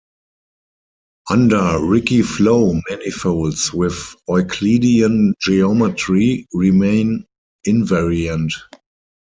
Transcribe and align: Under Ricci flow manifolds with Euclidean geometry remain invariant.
Under 1.29 1.77
Ricci 1.79 2.23
flow 2.23 2.73
manifolds 2.89 3.71
with 3.71 4.15
Euclidean 4.27 5.35
geometry 5.39 6.47
remain 6.55 7.27
invariant. 7.67 8.51